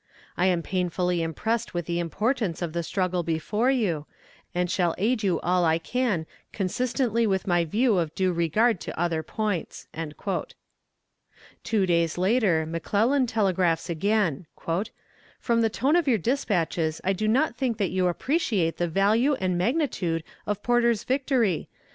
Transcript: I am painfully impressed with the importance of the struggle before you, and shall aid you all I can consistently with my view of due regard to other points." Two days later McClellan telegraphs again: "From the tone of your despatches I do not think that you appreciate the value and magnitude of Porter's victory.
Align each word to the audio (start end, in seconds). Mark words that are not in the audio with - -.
I 0.35 0.47
am 0.47 0.63
painfully 0.63 1.21
impressed 1.21 1.75
with 1.75 1.85
the 1.85 1.99
importance 1.99 2.63
of 2.63 2.73
the 2.73 2.81
struggle 2.81 3.21
before 3.21 3.69
you, 3.69 4.07
and 4.55 4.67
shall 4.67 4.95
aid 4.97 5.21
you 5.21 5.39
all 5.41 5.63
I 5.63 5.77
can 5.77 6.25
consistently 6.51 7.27
with 7.27 7.45
my 7.45 7.65
view 7.65 7.99
of 7.99 8.15
due 8.15 8.33
regard 8.33 8.79
to 8.81 8.99
other 8.99 9.21
points." 9.21 9.85
Two 11.63 11.85
days 11.85 12.17
later 12.17 12.65
McClellan 12.65 13.27
telegraphs 13.27 13.91
again: 13.91 14.47
"From 15.39 15.61
the 15.61 15.69
tone 15.69 15.95
of 15.95 16.07
your 16.07 16.17
despatches 16.17 16.99
I 17.03 17.13
do 17.13 17.27
not 17.27 17.55
think 17.55 17.77
that 17.77 17.91
you 17.91 18.07
appreciate 18.07 18.77
the 18.77 18.87
value 18.87 19.35
and 19.35 19.55
magnitude 19.55 20.23
of 20.47 20.63
Porter's 20.63 21.03
victory. 21.03 21.69